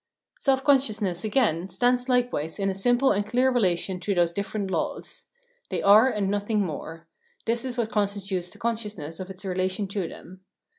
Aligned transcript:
Self 0.39 0.63
consciousness, 0.63 1.23
again, 1.23 1.67
stands 1.69 2.09
likewise 2.09 2.57
in 2.57 2.71
a 2.71 2.73
simple 2.73 3.11
and 3.11 3.23
clear 3.23 3.51
relation 3.51 3.99
to 3.99 4.15
those 4.15 4.33
different 4.33 4.71
laws. 4.71 5.27
They 5.69 5.83
are 5.83 6.09
and 6.09 6.27
nothing 6.27 6.61
more— 6.61 7.07
this 7.45 7.63
is 7.63 7.77
what 7.77 7.91
constitutes 7.91 8.49
the 8.49 8.57
con 8.57 8.77
sciousness 8.77 9.19
of 9.19 9.29
its 9.29 9.45
relation 9.45 9.87
to 9.89 10.07
them. 10.07 10.43